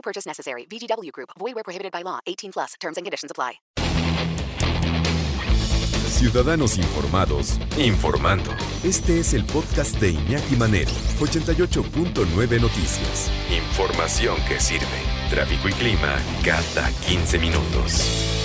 No 0.00 0.02
purchase 0.02 0.26
necessary. 0.26 0.64
VGW 0.64 1.12
Group. 1.12 1.30
Void 1.38 1.54
where 1.54 1.64
prohibited 1.64 1.92
by 1.92 2.02
law. 2.02 2.20
18 2.26 2.52
plus. 2.52 2.74
Terms 2.80 2.96
and 2.96 3.04
conditions 3.04 3.30
apply. 3.30 3.60
Ciudadanos 6.08 6.76
informados, 6.76 7.58
informando. 7.78 8.50
Este 8.82 9.20
es 9.20 9.32
el 9.32 9.44
podcast 9.44 9.98
de 10.00 10.10
Iñaki 10.10 10.56
Manero, 10.56 10.90
88.9 11.20 12.60
Noticias. 12.60 13.30
Información 13.50 14.36
que 14.48 14.58
sirve. 14.58 14.86
Tráfico 15.30 15.68
y 15.68 15.72
clima 15.72 16.18
cada 16.44 16.90
15 17.06 17.38
minutos. 17.38 18.39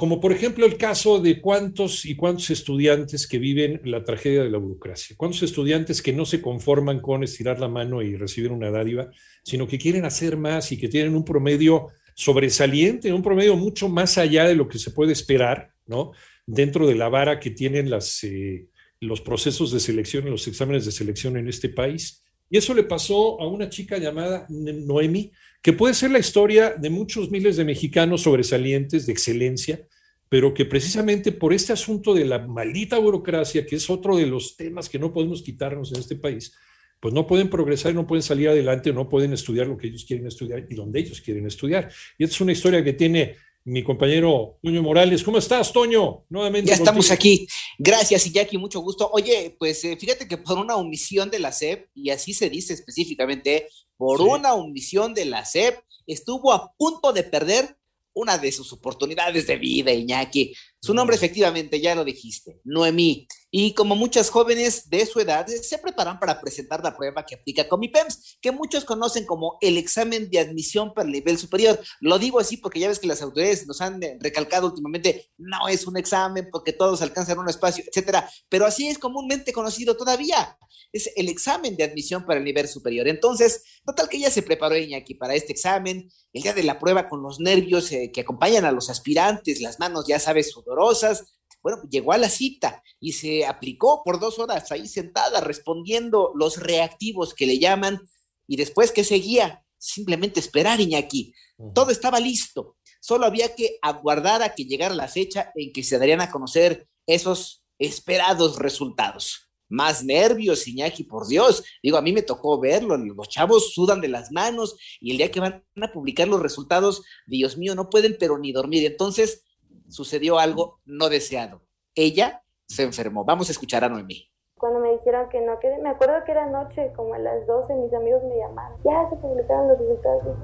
Como 0.00 0.18
por 0.18 0.32
ejemplo 0.32 0.64
el 0.64 0.78
caso 0.78 1.20
de 1.20 1.42
cuántos 1.42 2.06
y 2.06 2.16
cuántos 2.16 2.48
estudiantes 2.48 3.26
que 3.26 3.38
viven 3.38 3.82
la 3.84 4.02
tragedia 4.02 4.42
de 4.42 4.48
la 4.48 4.56
burocracia. 4.56 5.14
Cuántos 5.14 5.42
estudiantes 5.42 6.00
que 6.00 6.14
no 6.14 6.24
se 6.24 6.40
conforman 6.40 7.00
con 7.00 7.22
estirar 7.22 7.60
la 7.60 7.68
mano 7.68 8.00
y 8.00 8.16
recibir 8.16 8.50
una 8.50 8.70
dádiva, 8.70 9.10
sino 9.42 9.68
que 9.68 9.76
quieren 9.76 10.06
hacer 10.06 10.38
más 10.38 10.72
y 10.72 10.78
que 10.78 10.88
tienen 10.88 11.14
un 11.14 11.22
promedio 11.22 11.88
sobresaliente, 12.14 13.12
un 13.12 13.22
promedio 13.22 13.56
mucho 13.56 13.90
más 13.90 14.16
allá 14.16 14.48
de 14.48 14.54
lo 14.54 14.68
que 14.68 14.78
se 14.78 14.90
puede 14.90 15.12
esperar, 15.12 15.74
¿no? 15.86 16.12
Dentro 16.46 16.86
de 16.86 16.94
la 16.94 17.10
vara 17.10 17.38
que 17.38 17.50
tienen 17.50 17.90
eh, 18.22 18.68
los 19.00 19.20
procesos 19.20 19.70
de 19.70 19.80
selección 19.80 20.30
los 20.30 20.48
exámenes 20.48 20.86
de 20.86 20.92
selección 20.92 21.36
en 21.36 21.46
este 21.46 21.68
país. 21.68 22.24
Y 22.48 22.56
eso 22.56 22.72
le 22.72 22.84
pasó 22.84 23.38
a 23.38 23.46
una 23.46 23.68
chica 23.68 23.98
llamada 23.98 24.46
Noemi, 24.48 25.30
que 25.62 25.72
puede 25.72 25.94
ser 25.94 26.10
la 26.10 26.18
historia 26.18 26.70
de 26.70 26.90
muchos 26.90 27.30
miles 27.30 27.56
de 27.56 27.64
mexicanos 27.64 28.22
sobresalientes, 28.22 29.06
de 29.06 29.12
excelencia, 29.12 29.86
pero 30.28 30.54
que 30.54 30.64
precisamente 30.64 31.32
por 31.32 31.52
este 31.52 31.72
asunto 31.72 32.14
de 32.14 32.24
la 32.24 32.38
maldita 32.38 32.98
burocracia, 32.98 33.66
que 33.66 33.76
es 33.76 33.90
otro 33.90 34.16
de 34.16 34.26
los 34.26 34.56
temas 34.56 34.88
que 34.88 34.98
no 34.98 35.12
podemos 35.12 35.42
quitarnos 35.42 35.92
en 35.92 35.98
este 36.00 36.16
país, 36.16 36.54
pues 37.00 37.14
no 37.14 37.26
pueden 37.26 37.48
progresar, 37.48 37.94
no 37.94 38.06
pueden 38.06 38.22
salir 38.22 38.48
adelante, 38.48 38.92
no 38.92 39.08
pueden 39.08 39.32
estudiar 39.32 39.66
lo 39.66 39.76
que 39.76 39.88
ellos 39.88 40.04
quieren 40.04 40.26
estudiar 40.26 40.66
y 40.68 40.74
donde 40.74 41.00
ellos 41.00 41.20
quieren 41.20 41.46
estudiar. 41.46 41.90
Y 42.18 42.24
es 42.24 42.40
una 42.40 42.52
historia 42.52 42.84
que 42.84 42.92
tiene 42.92 43.36
mi 43.64 43.82
compañero 43.84 44.58
Toño 44.62 44.82
Morales. 44.82 45.22
¿Cómo 45.22 45.38
estás, 45.38 45.72
Toño? 45.72 46.24
Nuevamente. 46.28 46.68
Ya 46.70 46.76
estamos 46.76 47.10
aquí. 47.10 47.46
Gracias, 47.78 48.26
Iñaki, 48.26 48.58
mucho 48.58 48.80
gusto. 48.80 49.10
Oye, 49.12 49.56
pues 49.58 49.84
eh, 49.84 49.96
fíjate 49.96 50.26
que 50.26 50.38
por 50.38 50.58
una 50.58 50.76
omisión 50.76 51.30
de 51.30 51.38
la 51.38 51.52
SEP, 51.52 51.88
y 51.94 52.10
así 52.10 52.34
se 52.34 52.48
dice 52.50 52.74
específicamente, 52.74 53.68
por 53.96 54.20
una 54.20 54.54
omisión 54.54 55.12
de 55.14 55.26
la 55.26 55.44
SEP, 55.44 55.78
estuvo 56.06 56.52
a 56.52 56.72
punto 56.76 57.12
de 57.12 57.22
perder 57.22 57.76
una 58.12 58.38
de 58.38 58.50
sus 58.50 58.72
oportunidades 58.72 59.46
de 59.46 59.56
vida, 59.56 59.92
Iñaki. 59.92 60.54
Su 60.82 60.94
nombre 60.94 61.14
efectivamente, 61.14 61.78
ya 61.78 61.94
lo 61.94 62.04
dijiste, 62.04 62.60
Noemí. 62.64 63.28
Y 63.50 63.74
como 63.74 63.96
muchas 63.96 64.30
jóvenes 64.30 64.88
de 64.88 65.04
su 65.04 65.20
edad, 65.20 65.46
se 65.46 65.76
preparan 65.76 66.18
para 66.18 66.40
presentar 66.40 66.82
la 66.82 66.96
prueba 66.96 67.26
que 67.26 67.34
aplica 67.34 67.68
Comipems, 67.68 68.38
que 68.40 68.50
muchos 68.50 68.84
conocen 68.86 69.26
como 69.26 69.58
el 69.60 69.76
examen 69.76 70.30
de 70.30 70.38
admisión 70.38 70.94
para 70.94 71.06
el 71.06 71.12
nivel 71.12 71.36
superior. 71.36 71.78
Lo 72.00 72.18
digo 72.18 72.40
así 72.40 72.56
porque 72.56 72.80
ya 72.80 72.88
ves 72.88 72.98
que 72.98 73.08
las 73.08 73.20
autoridades 73.20 73.66
nos 73.66 73.82
han 73.82 74.00
recalcado 74.20 74.68
últimamente, 74.68 75.30
no 75.36 75.68
es 75.68 75.86
un 75.86 75.98
examen 75.98 76.48
porque 76.50 76.72
todos 76.72 77.02
alcanzan 77.02 77.38
un 77.38 77.48
espacio, 77.50 77.84
etcétera. 77.86 78.30
Pero 78.48 78.64
así 78.64 78.88
es 78.88 78.98
comúnmente 78.98 79.52
conocido 79.52 79.96
todavía. 79.96 80.56
Es 80.92 81.10
el 81.14 81.28
examen 81.28 81.76
de 81.76 81.84
admisión 81.84 82.24
para 82.24 82.38
el 82.38 82.44
nivel 82.44 82.68
superior. 82.68 83.06
Entonces, 83.06 83.62
total 83.84 84.08
que 84.08 84.18
ya 84.18 84.30
se 84.30 84.42
preparó 84.42 84.76
Iñaki 84.76 85.14
para 85.14 85.34
este 85.34 85.52
examen, 85.52 86.08
el 86.32 86.42
día 86.42 86.54
de 86.54 86.62
la 86.62 86.78
prueba 86.78 87.08
con 87.08 87.22
los 87.22 87.40
nervios 87.40 87.90
eh, 87.92 88.10
que 88.12 88.20
acompañan 88.20 88.64
a 88.64 88.72
los 88.72 88.90
aspirantes, 88.90 89.60
las 89.60 89.78
manos, 89.80 90.06
ya 90.06 90.18
sabes, 90.18 90.52
sudorosas, 90.70 91.24
bueno, 91.62 91.82
llegó 91.90 92.12
a 92.12 92.18
la 92.18 92.28
cita 92.28 92.82
y 92.98 93.12
se 93.12 93.44
aplicó 93.44 94.02
por 94.02 94.18
dos 94.18 94.38
horas 94.38 94.70
ahí 94.72 94.86
sentada 94.86 95.40
respondiendo 95.40 96.32
los 96.34 96.58
reactivos 96.58 97.34
que 97.34 97.46
le 97.46 97.58
llaman 97.58 98.00
y 98.46 98.56
después 98.56 98.92
que 98.92 99.04
seguía, 99.04 99.64
simplemente 99.78 100.40
esperar 100.40 100.80
Iñaki. 100.80 101.34
Todo 101.74 101.90
estaba 101.90 102.18
listo, 102.18 102.76
solo 103.00 103.26
había 103.26 103.54
que 103.54 103.78
aguardar 103.82 104.42
a 104.42 104.54
que 104.54 104.64
llegara 104.64 104.94
la 104.94 105.08
fecha 105.08 105.52
en 105.54 105.72
que 105.72 105.82
se 105.82 105.98
darían 105.98 106.22
a 106.22 106.30
conocer 106.30 106.88
esos 107.06 107.62
esperados 107.78 108.56
resultados. 108.58 109.48
Más 109.68 110.02
nervios, 110.02 110.66
Iñaki, 110.66 111.04
por 111.04 111.28
Dios. 111.28 111.62
Digo, 111.80 111.96
a 111.96 112.02
mí 112.02 112.12
me 112.12 112.22
tocó 112.22 112.58
verlo, 112.58 112.96
los 112.96 113.28
chavos 113.28 113.72
sudan 113.72 114.00
de 114.00 114.08
las 114.08 114.32
manos 114.32 114.76
y 115.00 115.12
el 115.12 115.18
día 115.18 115.30
que 115.30 115.38
van 115.38 115.64
a 115.80 115.92
publicar 115.92 116.26
los 116.26 116.40
resultados, 116.40 117.02
Dios 117.26 117.56
mío, 117.56 117.74
no 117.74 117.88
pueden 117.88 118.16
pero 118.18 118.38
ni 118.38 118.50
dormir. 118.50 118.84
Entonces, 118.84 119.44
sucedió 119.90 120.38
algo 120.38 120.80
no 120.84 121.08
deseado. 121.08 121.62
Ella 121.94 122.42
se 122.66 122.84
enfermó. 122.84 123.24
Vamos 123.24 123.48
a 123.48 123.52
escuchar 123.52 123.84
a 123.84 123.88
Noemí. 123.88 124.30
Cuando 124.54 124.78
me 124.78 124.92
dijeron 124.92 125.28
que 125.30 125.40
no 125.40 125.58
quedé, 125.58 125.78
me 125.78 125.88
acuerdo 125.88 126.22
que 126.24 126.32
era 126.32 126.46
noche, 126.46 126.92
como 126.94 127.14
a 127.14 127.18
las 127.18 127.46
12, 127.46 127.74
mis 127.74 127.92
amigos 127.94 128.22
me 128.24 128.36
llamaron. 128.36 128.78
Ya 128.84 129.08
se 129.08 129.16
publicaron 129.16 129.68
los 129.68 129.78
resultados. 129.78 130.36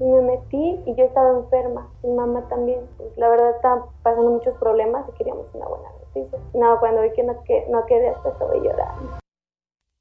Y, 0.00 0.04
me 0.04 0.20
metí 0.22 0.80
y 0.86 0.94
yo 0.96 1.04
estaba 1.04 1.38
enferma, 1.38 1.90
mi 2.02 2.10
mamá 2.10 2.48
también. 2.48 2.80
Pues, 2.96 3.10
la 3.16 3.28
verdad 3.28 3.56
estaban 3.56 3.82
pasando 4.02 4.30
muchos 4.30 4.54
problemas 4.58 5.08
y 5.08 5.16
queríamos 5.16 5.46
una 5.54 5.66
buena 5.66 5.88
noticia. 5.92 6.38
No, 6.54 6.78
cuando 6.80 7.02
vi 7.02 7.12
que 7.12 7.22
no, 7.22 7.42
que, 7.44 7.66
no 7.70 7.86
quedé, 7.86 8.08
hasta 8.08 8.28
estaba 8.28 8.54
llorando. 8.54 9.18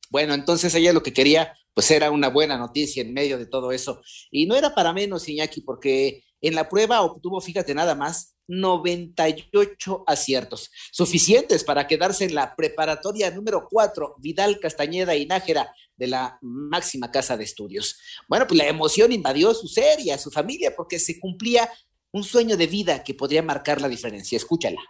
Bueno, 0.09 0.33
entonces 0.33 0.73
ella 0.73 0.94
lo 0.94 1.03
que 1.03 1.13
quería, 1.13 1.53
pues 1.73 1.91
era 1.91 2.11
una 2.11 2.29
buena 2.29 2.57
noticia 2.57 3.03
en 3.03 3.13
medio 3.13 3.38
de 3.38 3.45
todo 3.45 3.72
eso. 3.72 4.01
Y 4.31 4.47
no 4.47 4.56
era 4.56 4.73
para 4.73 4.94
menos, 4.94 5.29
Iñaki, 5.29 5.61
porque 5.61 6.23
en 6.42 6.56
la 6.56 6.70
prueba 6.70 7.02
obtuvo, 7.02 7.42
fíjate 7.42 7.74
nada 7.74 7.96
más, 7.96 8.36
98 8.48 10.03
aciertos, 10.08 10.72
suficientes 10.92 11.64
para 11.64 11.86
quedarse 11.86 12.25
en 12.25 12.36
la 12.36 12.56
preparatoria 12.56 13.30
número 13.31 13.68
4, 13.70 14.16
Vidal 14.20 14.59
Castañeda 14.59 15.16
y 15.16 15.25
Nájera, 15.25 15.74
de 15.98 16.08
la 16.08 16.38
máxima 16.42 17.12
casa 17.12 17.36
de 17.36 17.44
estudios. 17.44 18.00
Bueno, 18.30 18.46
pues 18.48 18.58
la 18.58 18.68
emoción 18.68 19.12
invadió 19.12 19.53
su 19.53 19.68
ser 19.68 20.00
y 20.00 20.12
a 20.12 20.18
su 20.18 20.31
familia 20.31 20.74
porque 20.75 21.00
se 21.00 21.20
cumplía 21.20 21.70
un 22.14 22.24
sueño 22.24 22.56
de 22.56 22.68
vida 22.68 23.04
que 23.04 23.14
podría 23.14 23.42
marcar 23.42 23.81
la 23.81 23.90
diferencia. 23.90 24.38
Escúchala. 24.38 24.81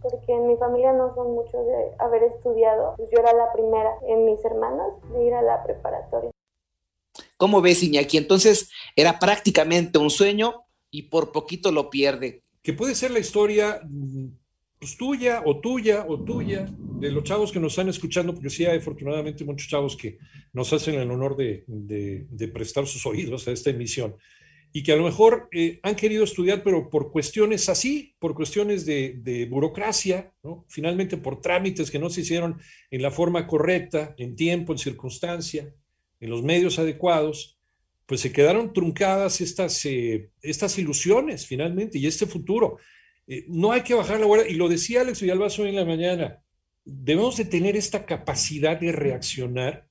Porque 0.00 0.32
en 0.32 0.46
mi 0.48 0.56
familia 0.56 0.92
no 0.92 1.14
son 1.14 1.32
muchos 1.32 1.64
de 1.66 1.94
haber 1.98 2.24
estudiado, 2.24 2.94
pues 2.96 3.08
yo 3.12 3.20
era 3.20 3.32
la 3.32 3.52
primera 3.52 3.90
en 4.08 4.24
mis 4.26 4.44
hermanos 4.44 4.94
de 5.12 5.26
ir 5.26 5.34
a 5.34 5.42
la 5.42 5.62
preparatoria. 5.62 6.30
¿Cómo 7.36 7.60
ves, 7.60 7.82
Iñaki? 7.82 8.16
Entonces 8.16 8.70
era 8.96 9.18
prácticamente 9.18 9.98
un 9.98 10.10
sueño 10.10 10.63
y 10.94 11.02
por 11.02 11.32
poquito 11.32 11.72
lo 11.72 11.90
pierde. 11.90 12.42
Que 12.62 12.72
puede 12.72 12.94
ser 12.94 13.10
la 13.10 13.18
historia 13.18 13.80
mm, 13.84 14.26
pues, 14.78 14.96
tuya 14.96 15.42
o 15.44 15.60
tuya 15.60 16.06
o 16.08 16.22
tuya, 16.22 16.72
de 17.00 17.10
los 17.10 17.24
chavos 17.24 17.50
que 17.50 17.58
nos 17.58 17.72
están 17.72 17.88
escuchando, 17.88 18.32
porque 18.32 18.48
sí 18.48 18.64
hay 18.64 18.78
afortunadamente 18.78 19.44
muchos 19.44 19.68
chavos 19.68 19.96
que 19.96 20.18
nos 20.52 20.72
hacen 20.72 20.94
el 20.94 21.10
honor 21.10 21.36
de, 21.36 22.50
prestar 22.52 22.86
sus 22.86 23.04
oídos 23.06 23.48
a 23.48 23.50
esta 23.50 23.70
emisión 23.70 24.14
y 24.72 24.84
que 24.84 24.92
a 24.92 24.96
lo 24.96 25.04
mejor 25.04 25.48
eh, 25.52 25.80
han 25.82 25.96
querido 25.96 26.22
estudiar, 26.22 26.62
pero 26.62 26.88
por 26.90 27.10
cuestiones 27.10 27.68
así, 27.68 28.14
por 28.20 28.34
cuestiones 28.34 28.86
de, 28.86 29.48
burocracia, 29.50 30.32
finalmente 30.68 31.16
por 31.16 31.40
trámites 31.40 31.90
que 31.90 31.98
no 31.98 32.08
se 32.08 32.20
hicieron 32.20 32.60
en 32.90 33.02
la 33.02 33.10
forma 33.10 33.48
correcta, 33.48 34.14
en 34.16 34.36
tiempo, 34.36 34.72
en 34.72 34.78
circunstancia, 34.78 35.74
en 36.20 36.30
los 36.30 36.42
medios 36.42 36.78
adecuados, 36.78 37.53
pues 38.06 38.20
se 38.20 38.32
quedaron 38.32 38.72
truncadas 38.72 39.40
estas, 39.40 39.84
eh, 39.86 40.30
estas 40.42 40.78
ilusiones 40.78 41.46
finalmente 41.46 41.98
y 41.98 42.06
este 42.06 42.26
futuro. 42.26 42.78
Eh, 43.26 43.46
no 43.48 43.72
hay 43.72 43.82
que 43.82 43.94
bajar 43.94 44.20
la 44.20 44.26
guardia, 44.26 44.50
y 44.50 44.54
lo 44.54 44.68
decía 44.68 45.00
Alex 45.00 45.20
Villalbazo 45.20 45.62
hoy 45.62 45.70
en 45.70 45.76
la 45.76 45.84
mañana, 45.84 46.42
debemos 46.84 47.36
de 47.36 47.46
tener 47.46 47.76
esta 47.76 48.04
capacidad 48.04 48.78
de 48.78 48.92
reaccionar, 48.92 49.88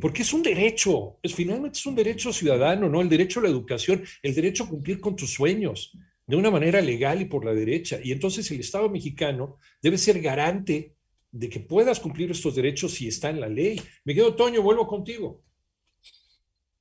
porque 0.00 0.22
es 0.22 0.32
un 0.32 0.42
derecho, 0.42 1.18
es, 1.22 1.34
finalmente 1.34 1.78
es 1.78 1.86
un 1.86 1.94
derecho 1.94 2.32
ciudadano, 2.32 2.88
¿no? 2.88 3.02
El 3.02 3.10
derecho 3.10 3.40
a 3.40 3.42
la 3.42 3.50
educación, 3.50 4.02
el 4.22 4.34
derecho 4.34 4.64
a 4.64 4.68
cumplir 4.68 5.00
con 5.00 5.14
tus 5.14 5.34
sueños 5.34 5.92
de 6.26 6.36
una 6.36 6.50
manera 6.50 6.80
legal 6.80 7.20
y 7.20 7.26
por 7.26 7.44
la 7.44 7.54
derecha. 7.54 8.00
Y 8.02 8.12
entonces 8.12 8.50
el 8.50 8.60
Estado 8.60 8.88
mexicano 8.88 9.58
debe 9.82 9.98
ser 9.98 10.20
garante 10.20 10.94
de 11.30 11.48
que 11.48 11.60
puedas 11.60 12.00
cumplir 12.00 12.30
estos 12.30 12.54
derechos 12.54 12.94
si 12.94 13.08
está 13.08 13.28
en 13.28 13.40
la 13.40 13.48
ley. 13.48 13.80
Miguel 14.04 14.24
Otoño, 14.24 14.62
vuelvo 14.62 14.86
contigo. 14.86 15.42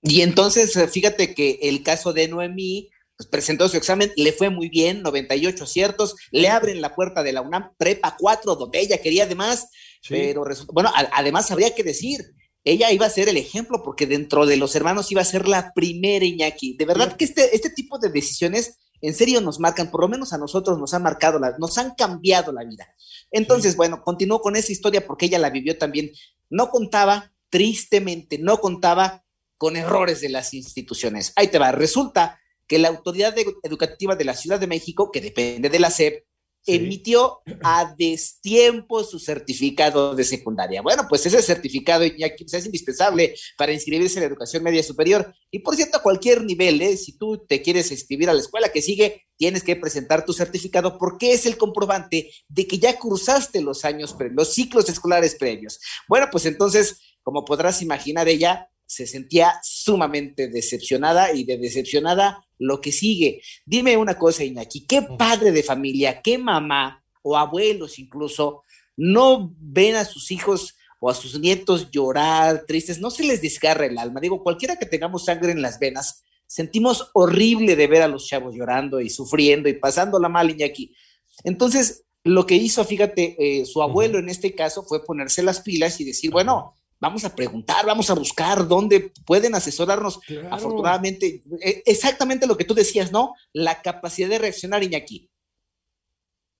Y 0.07 0.21
entonces, 0.21 0.75
eh, 0.75 0.87
fíjate 0.87 1.33
que 1.33 1.59
el 1.63 1.81
caso 1.81 2.13
de 2.13 2.27
Noemí, 2.27 2.89
pues 3.17 3.27
presentó 3.27 3.67
su 3.67 3.77
examen, 3.77 4.11
le 4.15 4.33
fue 4.33 4.49
muy 4.49 4.69
bien, 4.69 5.01
98 5.01 5.63
aciertos, 5.63 6.15
le 6.31 6.47
abren 6.47 6.79
la 6.79 6.93
puerta 6.93 7.23
de 7.23 7.33
la 7.33 7.41
UNAM 7.41 7.71
Prepa 7.77 8.15
4, 8.19 8.55
donde 8.55 8.79
ella 8.79 8.99
quería 8.99 9.23
además, 9.23 9.67
pero 10.07 10.45
bueno, 10.71 10.91
además 11.11 11.49
habría 11.49 11.73
que 11.73 11.83
decir, 11.83 12.19
ella 12.63 12.91
iba 12.91 13.05
a 13.05 13.09
ser 13.09 13.29
el 13.29 13.37
ejemplo 13.37 13.81
porque 13.83 14.05
dentro 14.05 14.45
de 14.45 14.57
los 14.57 14.75
hermanos 14.75 15.11
iba 15.11 15.21
a 15.21 15.25
ser 15.25 15.47
la 15.47 15.71
primera 15.73 16.25
Iñaki. 16.25 16.75
De 16.77 16.85
verdad 16.85 17.15
que 17.15 17.25
este, 17.25 17.55
este 17.55 17.69
tipo 17.69 17.97
de 17.97 18.09
decisiones 18.09 18.77
en 19.01 19.13
serio 19.13 19.41
nos 19.41 19.59
marcan, 19.59 19.91
por 19.91 20.01
lo 20.01 20.07
menos 20.07 20.33
a 20.33 20.37
nosotros 20.37 20.79
nos 20.79 20.93
han 20.93 21.03
marcado, 21.03 21.39
la, 21.39 21.55
nos 21.57 21.77
han 21.77 21.95
cambiado 21.95 22.51
la 22.51 22.63
vida. 22.63 22.87
Entonces, 23.31 23.75
bueno, 23.75 24.01
continuó 24.03 24.41
con 24.41 24.55
esa 24.55 24.71
historia 24.71 25.05
porque 25.05 25.27
ella 25.27 25.39
la 25.39 25.49
vivió 25.49 25.77
también. 25.77 26.11
No 26.49 26.69
contaba, 26.69 27.33
tristemente, 27.49 28.37
no 28.39 28.59
contaba 28.59 29.24
con 29.57 29.75
errores 29.75 30.21
de 30.21 30.29
las 30.29 30.53
instituciones. 30.53 31.33
Ahí 31.35 31.47
te 31.47 31.59
va. 31.59 31.71
Resulta 31.71 32.39
que 32.67 32.79
la 32.79 32.89
autoridad 32.89 33.35
educativa 33.63 34.15
de 34.15 34.25
la 34.25 34.35
Ciudad 34.35 34.59
de 34.59 34.67
México, 34.67 35.11
que 35.11 35.21
depende 35.21 35.69
de 35.69 35.79
la 35.79 35.91
SEP, 35.91 36.25
emitió 36.65 37.41
a 37.63 37.93
destiempo 37.97 39.03
su 39.03 39.19
certificado 39.19 40.15
de 40.15 40.23
secundaria. 40.23 40.81
Bueno, 40.81 41.05
pues 41.07 41.25
ese 41.25 41.41
certificado 41.41 42.03
ya 42.05 42.31
pues, 42.37 42.53
es 42.53 42.65
indispensable 42.65 43.35
para 43.57 43.71
inscribirse 43.71 44.15
en 44.15 44.21
la 44.21 44.27
educación 44.27 44.63
media 44.63 44.81
superior. 44.81 45.33
Y 45.51 45.59
por 45.59 45.75
cierto, 45.75 45.97
a 45.97 46.01
cualquier 46.01 46.43
nivel, 46.43 46.81
¿eh? 46.81 46.97
si 46.97 47.17
tú 47.17 47.45
te 47.47 47.61
quieres 47.61 47.91
inscribir 47.91 48.29
a 48.29 48.33
la 48.33 48.41
escuela 48.41 48.69
que 48.69 48.81
sigue, 48.81 49.27
tienes 49.37 49.63
que 49.63 49.75
presentar 49.75 50.25
tu 50.25 50.33
certificado 50.33 50.97
porque 50.97 51.33
es 51.33 51.45
el 51.45 51.57
comprobante 51.57 52.31
de 52.47 52.67
que 52.67 52.79
ya 52.79 52.97
cursaste 52.97 53.61
los 53.61 53.85
años, 53.85 54.15
los 54.31 54.53
ciclos 54.53 54.89
escolares 54.89 55.35
previos. 55.35 55.79
Bueno, 56.07 56.29
pues 56.31 56.45
entonces, 56.45 56.99
como 57.21 57.45
podrás 57.45 57.81
imaginar, 57.81 58.27
ella 58.27 58.69
se 58.85 59.07
sentía 59.07 59.53
sumamente 59.63 60.47
decepcionada 60.47 61.33
y 61.33 61.43
de 61.43 61.57
decepcionada 61.57 62.45
lo 62.59 62.81
que 62.81 62.91
sigue. 62.91 63.41
Dime 63.65 63.97
una 63.97 64.17
cosa, 64.17 64.43
Iñaki, 64.43 64.85
¿qué 64.85 65.01
padre 65.01 65.51
de 65.51 65.63
familia, 65.63 66.21
qué 66.21 66.37
mamá 66.37 67.03
o 67.21 67.37
abuelos 67.37 67.99
incluso 67.99 68.63
no 68.95 69.53
ven 69.59 69.95
a 69.95 70.05
sus 70.05 70.31
hijos 70.31 70.75
o 70.99 71.09
a 71.09 71.15
sus 71.15 71.39
nietos 71.39 71.89
llorar, 71.91 72.65
tristes? 72.67 72.99
No 72.99 73.09
se 73.09 73.23
les 73.23 73.41
desgarra 73.41 73.85
el 73.85 73.97
alma. 73.97 74.19
Digo, 74.19 74.43
cualquiera 74.43 74.77
que 74.77 74.85
tengamos 74.85 75.25
sangre 75.25 75.51
en 75.51 75.61
las 75.61 75.79
venas, 75.79 76.23
sentimos 76.47 77.09
horrible 77.13 77.75
de 77.75 77.87
ver 77.87 78.03
a 78.03 78.07
los 78.07 78.27
chavos 78.27 78.55
llorando 78.55 79.01
y 79.01 79.09
sufriendo 79.09 79.67
y 79.67 79.73
pasándola 79.73 80.29
mal, 80.29 80.49
Iñaki. 80.51 80.95
Entonces, 81.43 82.05
lo 82.23 82.45
que 82.45 82.55
hizo, 82.55 82.83
fíjate, 82.83 83.35
eh, 83.37 83.65
su 83.65 83.81
abuelo 83.81 84.17
en 84.19 84.29
este 84.29 84.55
caso 84.55 84.83
fue 84.83 85.03
ponerse 85.03 85.43
las 85.43 85.61
pilas 85.61 85.99
y 85.99 86.05
decir, 86.05 86.31
bueno, 86.31 86.75
vamos 86.99 87.25
a 87.25 87.35
preguntar, 87.35 87.85
vamos 87.85 88.09
a 88.09 88.13
buscar 88.13 88.67
dónde 88.67 89.11
pueden 89.25 89.55
asesorarnos. 89.55 90.19
Afortunadamente, 90.49 91.41
e, 91.61 91.83
exactamente 91.85 92.47
lo 92.47 92.57
que 92.57 92.65
tú 92.65 92.73
decías, 92.73 93.11
¿no? 93.11 93.33
La 93.53 93.81
capacidad 93.81 94.29
de 94.29 94.39
reaccionar, 94.39 94.83
Iñaki. 94.83 95.29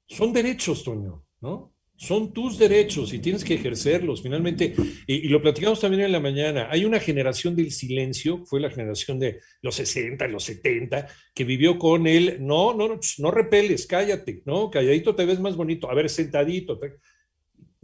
Son 0.08 0.32
derechos, 0.34 0.84
Toño, 0.84 1.26
¿no? 1.42 1.76
Son 1.98 2.34
tus 2.34 2.58
derechos 2.58 3.14
y 3.14 3.20
tienes 3.20 3.46
que 3.46 3.54
ejercerlos 3.54 4.22
finalmente. 4.22 4.76
Y, 5.08 5.30
lo 5.30 5.42
platicamos 5.42 5.80
también 5.80 6.04
en 6.04 6.12
la 6.12 6.20
mañana. 6.20 6.68
Hay 6.70 6.84
una 6.84 7.00
generación 7.00 7.56
del 7.56 7.72
silencio, 7.72 8.46
fue 8.46 8.60
la 8.60 8.70
generación 8.70 9.18
de 9.18 9.40
los 9.62 9.76
60, 9.76 10.28
los 10.28 10.44
70, 10.44 11.08
que 11.34 11.44
vivió 11.46 11.80
con 11.80 12.06
él. 12.06 12.38
No, 12.42 12.74
no, 12.74 13.00
no 13.20 13.32
repeles, 13.32 13.88
cállate, 13.88 14.44
¿no? 14.46 14.70
Calladito 14.70 15.16
te 15.16 15.26
ves 15.26 15.40
más 15.40 15.56
bonito. 15.56 15.90
A 15.90 15.96
ver, 15.96 16.10
sentadito. 16.10 16.78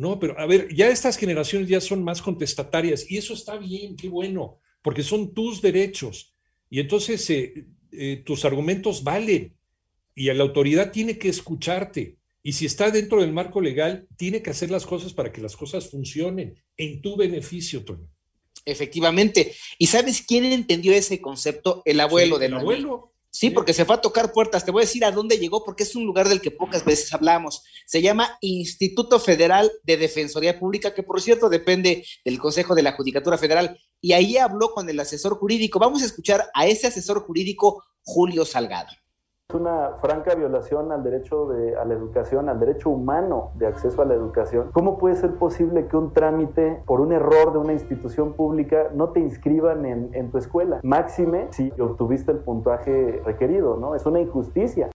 No, 0.02 0.18
pero 0.18 0.40
a 0.40 0.48
ver, 0.48 0.74
ya 0.74 0.90
estas 0.90 1.16
generaciones 1.16 1.70
ya 1.70 1.80
son 1.80 2.04
más 2.04 2.24
contestatarias 2.24 3.06
y 3.08 3.18
eso 3.18 3.36
está 3.36 3.56
bien, 3.58 3.96
qué 3.96 4.10
bueno, 4.10 4.58
porque 4.82 5.04
son 5.04 5.32
tus 5.32 5.62
derechos. 5.62 6.34
Y 6.72 6.80
entonces 6.80 7.30
eh, 7.30 7.68
eh, 7.92 8.24
tus 8.26 8.44
argumentos 8.44 9.04
valen 9.04 9.54
y 10.16 10.26
la 10.34 10.42
autoridad 10.42 10.92
tiene 10.92 11.20
que 11.20 11.30
escucharte. 11.30 12.18
Y 12.42 12.54
si 12.54 12.66
está 12.66 12.90
dentro 12.90 13.22
del 13.22 13.32
marco 13.32 13.62
legal, 13.62 14.08
tiene 14.18 14.42
que 14.42 14.50
hacer 14.50 14.72
las 14.72 14.88
cosas 14.88 15.14
para 15.14 15.32
que 15.32 15.40
las 15.40 15.56
cosas 15.56 15.92
funcionen 15.92 16.56
en 16.78 17.00
tu 17.04 17.16
beneficio, 17.16 17.86
Toño. 17.86 18.10
Efectivamente. 18.66 19.54
¿Y 19.78 19.86
sabes 19.86 20.24
quién 20.24 20.46
entendió 20.46 20.94
ese 20.94 21.22
concepto? 21.22 21.84
El 21.86 22.00
abuelo 22.00 22.40
de 22.40 22.46
del 22.46 22.56
abuelo. 22.56 23.11
Sí, 23.34 23.50
porque 23.50 23.74
se 23.74 23.86
fue 23.86 23.96
a 23.96 24.02
tocar 24.02 24.34
puertas. 24.34 24.66
Te 24.66 24.72
voy 24.72 24.82
a 24.82 24.86
decir 24.86 25.06
a 25.06 25.12
dónde 25.12 25.38
llegó, 25.38 25.64
porque 25.64 25.84
es 25.84 25.96
un 25.96 26.06
lugar 26.06 26.28
del 26.28 26.42
que 26.42 26.52
pocas 26.52 26.84
veces 26.84 27.14
hablamos. 27.14 27.64
Se 27.86 28.02
llama 28.02 28.38
Instituto 28.42 29.22
Federal 29.22 29.72
de 29.84 29.96
Defensoría 29.96 30.60
Pública, 30.60 30.94
que 30.94 31.02
por 31.02 31.22
cierto 31.22 31.50
depende 31.50 32.06
del 32.26 32.40
Consejo 32.40 32.76
de 32.76 32.84
la 32.84 32.92
Judicatura 32.92 33.38
Federal. 33.38 33.80
Y 34.02 34.12
ahí 34.12 34.38
habló 34.38 34.74
con 34.74 34.90
el 34.90 35.00
asesor 35.00 35.38
jurídico. 35.38 35.80
Vamos 35.80 36.02
a 36.02 36.06
escuchar 36.06 36.50
a 36.54 36.68
ese 36.68 36.88
asesor 36.88 37.22
jurídico, 37.22 37.84
Julio 38.04 38.46
Salgado 38.46 39.01
una 39.54 39.92
franca 40.02 40.36
violación 40.36 40.92
al 40.92 41.04
derecho 41.04 41.48
de, 41.48 41.76
a 41.76 41.86
la 41.86 41.94
educación, 41.94 42.50
al 42.50 42.60
derecho 42.60 42.90
humano 42.90 43.52
de 43.56 43.68
acceso 43.68 44.02
a 44.02 44.06
la 44.06 44.14
educación. 44.14 44.70
¿Cómo 44.74 44.98
puede 44.98 45.16
ser 45.16 45.36
posible 45.36 45.88
que 45.88 45.98
un 45.98 46.14
trámite 46.14 46.82
por 46.86 47.02
un 47.02 47.12
error 47.12 47.52
de 47.54 47.60
una 47.60 47.74
institución 47.74 48.34
pública 48.34 48.90
no 48.94 49.10
te 49.10 49.20
inscriban 49.20 49.86
en, 49.86 50.10
en 50.14 50.32
tu 50.32 50.38
escuela? 50.38 50.80
Máxime 50.84 51.48
si 51.52 51.72
obtuviste 51.80 52.32
el 52.32 52.40
puntaje 52.40 53.22
requerido, 53.26 53.78
¿no? 53.78 53.96
Es 53.96 54.06
una 54.06 54.20
injusticia. 54.20 54.90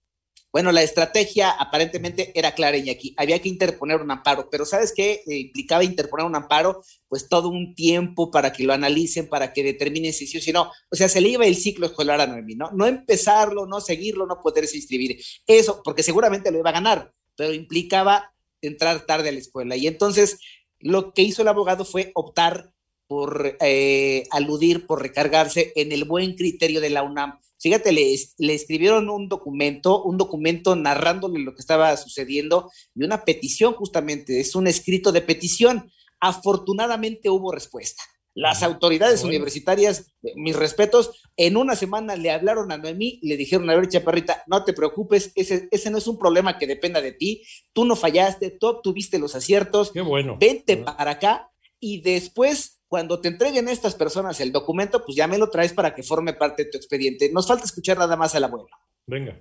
Bueno, 0.57 0.71
la 0.71 0.81
estrategia 0.81 1.51
aparentemente 1.51 2.31
era 2.33 2.55
clara, 2.55 2.79
aquí 2.79 3.13
Había 3.15 3.39
que 3.39 3.47
interponer 3.47 4.01
un 4.01 4.09
amparo, 4.09 4.49
pero 4.49 4.65
¿sabes 4.65 4.91
qué 4.91 5.21
eh, 5.27 5.37
implicaba 5.37 5.83
interponer 5.83 6.25
un 6.25 6.35
amparo? 6.35 6.81
Pues 7.07 7.29
todo 7.29 7.49
un 7.49 7.75
tiempo 7.75 8.31
para 8.31 8.51
que 8.51 8.63
lo 8.63 8.73
analicen, 8.73 9.29
para 9.29 9.53
que 9.53 9.61
determinen 9.61 10.13
si 10.13 10.25
sí 10.25 10.39
o 10.39 10.41
si 10.41 10.51
no. 10.51 10.71
O 10.89 10.95
sea, 10.95 11.09
se 11.09 11.21
le 11.21 11.29
iba 11.29 11.45
el 11.45 11.55
ciclo 11.55 11.85
escolar 11.85 12.19
a 12.21 12.25
Noemí, 12.25 12.55
¿no? 12.55 12.71
No 12.71 12.87
empezarlo, 12.87 13.67
no 13.67 13.81
seguirlo, 13.81 14.25
no 14.25 14.41
poderse 14.41 14.77
inscribir. 14.77 15.21
Eso, 15.45 15.79
porque 15.83 16.01
seguramente 16.01 16.49
lo 16.49 16.57
iba 16.57 16.71
a 16.71 16.73
ganar, 16.73 17.13
pero 17.35 17.53
implicaba 17.53 18.33
entrar 18.59 19.05
tarde 19.05 19.29
a 19.29 19.33
la 19.33 19.37
escuela. 19.37 19.75
Y 19.75 19.85
entonces 19.85 20.39
lo 20.79 21.13
que 21.13 21.21
hizo 21.21 21.43
el 21.43 21.49
abogado 21.49 21.85
fue 21.85 22.09
optar 22.15 22.71
por 23.05 23.57
eh, 23.61 24.23
aludir, 24.31 24.87
por 24.87 25.03
recargarse 25.03 25.71
en 25.75 25.91
el 25.91 26.05
buen 26.05 26.33
criterio 26.33 26.81
de 26.81 26.89
la 26.89 27.03
UNAM 27.03 27.37
Fíjate, 27.59 27.91
le, 27.91 28.15
le, 28.37 28.53
escribieron 28.53 29.09
un 29.09 29.29
documento, 29.29 30.03
un 30.03 30.17
documento 30.17 30.75
narrándole 30.75 31.39
lo 31.39 31.55
que 31.55 31.61
estaba 31.61 31.95
sucediendo 31.97 32.71
y 32.95 33.03
una 33.03 33.25
petición 33.25 33.73
justamente, 33.73 34.39
es 34.39 34.55
un 34.55 34.67
escrito 34.67 35.11
de 35.11 35.21
petición. 35.21 35.91
Afortunadamente 36.19 37.29
hubo 37.29 37.51
respuesta. 37.51 38.03
Las 38.39 38.61
autoridades 38.61 39.23
universitarias, 39.23 40.13
mis 40.35 40.55
respetos, 40.55 41.23
en 41.37 41.57
una 41.57 41.75
semana 41.75 42.15
le 42.15 42.29
hablaron 42.29 42.71
a 42.71 42.77
Noemí 42.77 43.17
y 43.19 43.29
le 43.29 43.35
dijeron, 43.35 43.67
a 43.67 43.75
ver, 43.75 43.89
chaparrita, 43.89 44.43
no 44.45 44.63
te 44.63 44.73
preocupes, 44.73 45.31
ese, 45.33 45.67
ese 45.71 45.89
no 45.89 45.97
es 45.97 46.05
un 46.05 46.19
problema 46.19 46.59
que 46.59 46.67
dependa 46.67 47.01
de 47.01 47.13
ti, 47.13 47.41
tú 47.73 47.83
no 47.83 47.95
fallaste, 47.95 48.51
tú 48.51 48.67
obtuviste 48.67 49.17
los 49.17 49.33
aciertos, 49.33 49.91
Qué 49.91 50.01
bueno. 50.01 50.37
vente 50.39 50.77
para 50.77 51.09
acá 51.09 51.49
y 51.79 52.01
después 52.01 52.76
cuando 52.87 53.19
te 53.19 53.27
entreguen 53.27 53.67
estas 53.67 53.95
personas 53.95 54.39
el 54.39 54.51
documento, 54.51 55.03
pues 55.03 55.15
ya 55.15 55.27
me 55.27 55.37
lo 55.37 55.49
traes 55.49 55.73
para 55.73 55.93
que 55.93 56.03
forme 56.03 56.33
parte 56.33 56.63
de 56.63 56.71
tu 56.71 56.77
expediente. 56.77 57.29
Nos 57.31 57.47
falta 57.47 57.65
escuchar 57.65 57.97
nada 57.97 58.15
más 58.15 58.33
al 58.35 58.45
abuelo. 58.45 58.67
Venga. 59.05 59.37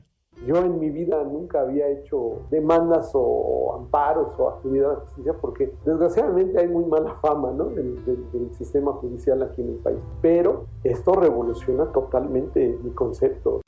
Yo 0.46 0.56
en 0.56 0.78
mi 0.78 0.90
vida 0.90 1.22
nunca 1.24 1.60
había 1.60 1.88
hecho 1.88 2.46
demandas 2.50 3.10
o 3.14 3.74
amparos 3.74 4.38
o 4.38 4.50
acudido 4.50 4.90
a 4.90 4.94
la 4.94 5.00
justicia 5.00 5.32
porque 5.40 5.72
desgraciadamente 5.84 6.60
hay 6.60 6.68
muy 6.68 6.84
mala 6.84 7.14
fama 7.20 7.52
¿no? 7.52 7.64
del, 7.70 8.04
del, 8.04 8.54
sistema 8.54 8.92
judicial 8.92 9.42
aquí 9.42 9.62
en 9.62 9.70
el 9.70 9.76
país. 9.76 9.98
Pero 10.20 10.66
esto 10.84 11.14
revoluciona 11.14 11.90
totalmente 11.90 12.78
mi 12.82 12.90
concepto. 12.90 13.62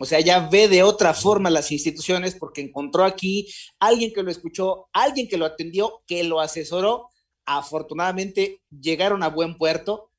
O 0.00 0.04
sea, 0.04 0.18
ya 0.18 0.48
ve 0.48 0.66
de 0.66 0.82
otra 0.82 1.14
forma 1.14 1.48
las 1.48 1.70
instituciones 1.70 2.34
porque 2.34 2.62
encontró 2.62 3.04
aquí 3.04 3.46
alguien 3.78 4.12
que 4.12 4.22
lo 4.22 4.30
escuchó, 4.30 4.88
alguien 4.92 5.28
que 5.28 5.36
lo 5.36 5.44
atendió, 5.44 6.00
que 6.06 6.24
lo 6.24 6.40
asesoró 6.40 7.09
afortunadamente 7.58 8.60
llegaron 8.70 9.22
a 9.22 9.28
buen 9.28 9.56
puerto, 9.56 10.10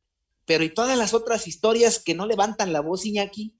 pero 0.46 0.64
¿y 0.64 0.70
todas 0.70 0.98
las 0.98 1.14
otras 1.14 1.48
historias 1.48 2.00
que 2.04 2.16
no 2.16 2.26
levantan 2.26 2.74
la 2.74 2.82
voz, 2.82 3.06
Iñaki? 3.06 3.54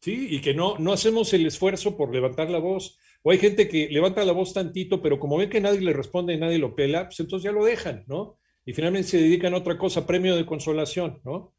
Sí, 0.00 0.28
y 0.30 0.40
que 0.40 0.54
no, 0.54 0.78
no 0.78 0.92
hacemos 0.92 1.32
el 1.32 1.46
esfuerzo 1.46 1.96
por 1.96 2.12
levantar 2.12 2.50
la 2.50 2.58
voz. 2.58 2.98
O 3.22 3.30
hay 3.30 3.38
gente 3.38 3.68
que 3.68 3.88
levanta 3.88 4.24
la 4.24 4.32
voz 4.32 4.54
tantito, 4.54 5.02
pero 5.02 5.18
como 5.18 5.36
ven 5.36 5.50
que 5.50 5.60
nadie 5.60 5.80
le 5.80 5.92
responde 5.92 6.34
y 6.34 6.38
nadie 6.38 6.58
lo 6.58 6.74
pela, 6.74 7.06
pues 7.06 7.20
entonces 7.20 7.44
ya 7.44 7.52
lo 7.52 7.64
dejan, 7.64 8.04
¿no? 8.06 8.38
Y 8.64 8.72
finalmente 8.72 9.08
se 9.08 9.18
dedican 9.18 9.54
a 9.54 9.58
otra 9.58 9.76
cosa, 9.76 10.06
premio 10.06 10.36
de 10.36 10.46
consolación, 10.46 11.20
¿no? 11.24 11.54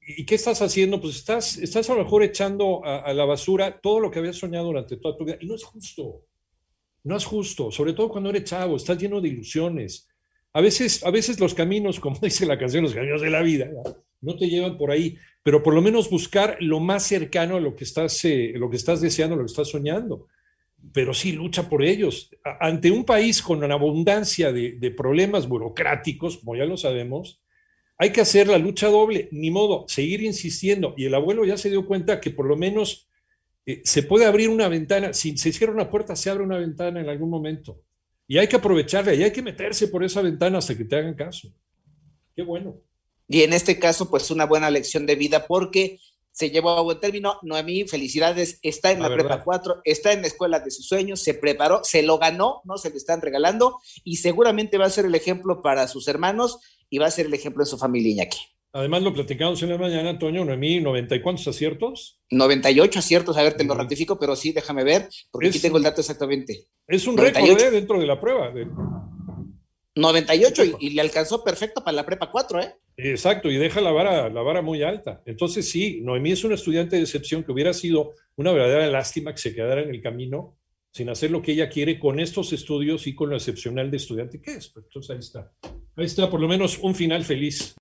¿Y 0.00 0.24
qué 0.24 0.36
estás 0.36 0.62
haciendo? 0.62 1.00
Pues 1.00 1.16
estás, 1.16 1.58
estás 1.58 1.90
a 1.90 1.94
lo 1.94 2.04
mejor 2.04 2.22
echando 2.22 2.84
a, 2.84 3.00
a 3.00 3.12
la 3.12 3.24
basura 3.24 3.80
todo 3.80 4.00
lo 4.00 4.10
que 4.10 4.20
habías 4.20 4.36
soñado 4.36 4.66
durante 4.66 4.96
toda 4.96 5.16
tu 5.16 5.24
vida. 5.24 5.36
Y 5.40 5.46
no 5.46 5.54
es 5.54 5.64
justo. 5.64 6.24
No 7.08 7.16
es 7.16 7.24
justo, 7.24 7.70
sobre 7.70 7.94
todo 7.94 8.10
cuando 8.10 8.28
eres 8.28 8.44
chavo, 8.44 8.76
estás 8.76 8.98
lleno 8.98 9.22
de 9.22 9.28
ilusiones. 9.28 10.06
A 10.52 10.60
veces, 10.60 11.02
a 11.02 11.10
veces 11.10 11.40
los 11.40 11.54
caminos, 11.54 12.00
como 12.00 12.18
dice 12.20 12.44
la 12.44 12.58
canción, 12.58 12.84
los 12.84 12.92
caminos 12.92 13.22
de 13.22 13.30
la 13.30 13.40
vida, 13.40 13.70
no 14.20 14.36
te 14.36 14.46
llevan 14.46 14.76
por 14.76 14.90
ahí, 14.90 15.16
pero 15.42 15.62
por 15.62 15.72
lo 15.72 15.80
menos 15.80 16.10
buscar 16.10 16.58
lo 16.60 16.80
más 16.80 17.04
cercano 17.04 17.56
a 17.56 17.60
lo 17.60 17.74
que 17.74 17.84
estás, 17.84 18.22
eh, 18.26 18.52
lo 18.56 18.68
que 18.68 18.76
estás 18.76 19.00
deseando, 19.00 19.36
lo 19.36 19.42
que 19.42 19.50
estás 19.50 19.68
soñando. 19.68 20.26
Pero 20.92 21.14
sí, 21.14 21.32
lucha 21.32 21.66
por 21.66 21.82
ellos. 21.82 22.30
ante 22.60 22.90
un 22.90 23.06
país 23.06 23.40
con 23.40 23.64
una 23.64 23.72
abundancia 23.72 24.52
de, 24.52 24.72
de 24.72 24.90
problemas 24.90 25.48
burocráticos, 25.48 26.36
como 26.36 26.56
ya 26.56 26.66
lo 26.66 26.76
sabemos, 26.76 27.40
hay 27.96 28.12
que 28.12 28.20
hacer 28.20 28.48
la 28.48 28.58
lucha 28.58 28.88
doble, 28.88 29.30
ni 29.32 29.50
modo, 29.50 29.86
seguir 29.88 30.22
insistiendo. 30.22 30.92
Y 30.98 31.06
el 31.06 31.14
abuelo 31.14 31.46
ya 31.46 31.56
se 31.56 31.70
dio 31.70 31.86
cuenta 31.86 32.20
que 32.20 32.30
por 32.30 32.44
lo 32.44 32.58
menos 32.58 33.07
eh, 33.68 33.82
se 33.84 34.02
puede 34.02 34.24
abrir 34.24 34.48
una 34.48 34.66
ventana, 34.66 35.12
si 35.12 35.36
se 35.36 35.52
cierra 35.52 35.74
una 35.74 35.90
puerta, 35.90 36.16
se 36.16 36.30
abre 36.30 36.42
una 36.42 36.56
ventana 36.56 37.02
en 37.02 37.08
algún 37.10 37.28
momento. 37.28 37.82
Y 38.26 38.38
hay 38.38 38.48
que 38.48 38.56
aprovecharla 38.56 39.12
y 39.12 39.22
hay 39.22 39.30
que 39.30 39.42
meterse 39.42 39.88
por 39.88 40.02
esa 40.02 40.22
ventana 40.22 40.56
hasta 40.56 40.74
que 40.74 40.86
te 40.86 40.96
hagan 40.96 41.12
caso. 41.12 41.52
qué 42.34 42.42
bueno. 42.42 42.80
Y 43.26 43.42
en 43.42 43.52
este 43.52 43.78
caso, 43.78 44.08
pues 44.08 44.30
una 44.30 44.46
buena 44.46 44.70
lección 44.70 45.04
de 45.04 45.16
vida 45.16 45.46
porque 45.46 46.00
se 46.32 46.48
llevó 46.48 46.70
a 46.70 46.80
buen 46.80 46.98
término. 46.98 47.40
Noemí, 47.42 47.86
felicidades, 47.86 48.58
está 48.62 48.90
en 48.90 49.02
la, 49.02 49.12
prepa 49.12 49.44
4, 49.44 49.82
está 49.84 50.12
en 50.12 50.22
la 50.22 50.28
escuela 50.28 50.60
de 50.60 50.70
sus 50.70 50.88
sueños, 50.88 51.22
se 51.22 51.34
preparó, 51.34 51.84
se 51.84 52.02
lo 52.02 52.16
ganó, 52.16 52.62
¿no? 52.64 52.78
Se 52.78 52.88
le 52.88 52.96
están 52.96 53.20
regalando 53.20 53.80
y 54.02 54.16
seguramente 54.16 54.78
va 54.78 54.86
a 54.86 54.90
ser 54.90 55.04
el 55.04 55.14
ejemplo 55.14 55.60
para 55.60 55.88
sus 55.88 56.08
hermanos 56.08 56.58
y 56.88 56.96
va 56.96 57.06
a 57.06 57.10
ser 57.10 57.26
el 57.26 57.34
ejemplo 57.34 57.64
de 57.64 57.70
su 57.70 57.76
familia 57.76 58.12
Iñaki. 58.12 58.38
Además, 58.72 59.02
lo 59.02 59.14
platicamos 59.14 59.62
en 59.62 59.70
la 59.70 59.78
mañana, 59.78 60.10
Antonio, 60.10 60.44
Noemí, 60.44 60.80
¿90 60.80 61.16
y 61.16 61.22
cuántos 61.22 61.48
aciertos? 61.48 62.20
98 62.30 62.98
aciertos, 62.98 63.36
a 63.36 63.42
ver, 63.42 63.54
te 63.54 63.64
lo 63.64 63.74
ratifico, 63.74 64.18
pero 64.18 64.36
sí, 64.36 64.52
déjame 64.52 64.84
ver, 64.84 65.08
porque 65.30 65.48
aquí 65.48 65.58
tengo 65.58 65.78
el 65.78 65.84
dato 65.84 66.02
exactamente. 66.02 66.66
Es 66.86 67.06
un 67.06 67.16
récord 67.16 67.60
¿eh? 67.60 67.70
dentro 67.70 67.98
de 67.98 68.06
la 68.06 68.20
prueba. 68.20 68.52
98 69.94 70.62
y, 70.80 70.90
le 70.90 71.00
alcanzó 71.00 71.42
perfecto 71.42 71.82
para 71.82 71.96
la 71.96 72.06
prepa 72.06 72.30
4, 72.30 72.60
¿eh? 72.60 72.74
Exacto, 72.98 73.50
y 73.50 73.56
deja 73.56 73.80
la 73.80 73.90
vara, 73.90 74.28
la 74.28 74.42
vara 74.42 74.60
muy 74.60 74.82
alta. 74.82 75.22
Entonces, 75.24 75.68
sí, 75.70 76.00
Noemí 76.02 76.32
es 76.32 76.44
una 76.44 76.54
estudiante 76.54 76.96
de 76.96 77.02
excepción 77.02 77.42
que 77.42 77.52
hubiera 77.52 77.72
sido 77.72 78.12
una 78.36 78.52
verdadera 78.52 78.86
lástima 78.86 79.32
que 79.32 79.38
se 79.38 79.54
quedara 79.54 79.82
en 79.82 79.90
el 79.90 80.02
camino 80.02 80.58
sin 80.92 81.08
hacer 81.10 81.30
lo 81.30 81.42
que 81.42 81.52
ella 81.52 81.68
quiere 81.68 81.98
con 81.98 82.18
estos 82.18 82.52
estudios 82.52 83.06
y 83.06 83.14
con 83.14 83.30
lo 83.30 83.36
excepcional 83.36 83.90
de 83.90 83.96
estudiante 83.98 84.40
que 84.40 84.52
es. 84.52 84.68
Pues, 84.68 84.86
entonces, 84.86 85.10
ahí 85.10 85.18
está. 85.18 85.52
Ahí 85.96 86.06
está, 86.06 86.30
por 86.30 86.40
lo 86.40 86.48
menos 86.48 86.78
un 86.78 86.94
final 86.94 87.24
feliz. 87.24 87.76